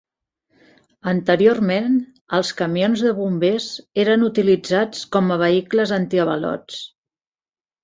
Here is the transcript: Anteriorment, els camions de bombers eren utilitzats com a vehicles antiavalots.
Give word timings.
Anteriorment, 1.11 1.97
els 2.37 2.49
camions 2.63 3.03
de 3.09 3.13
bombers 3.19 3.69
eren 4.05 4.25
utilitzats 4.31 5.05
com 5.19 5.31
a 5.37 5.41
vehicles 5.45 5.97
antiavalots. 6.01 6.83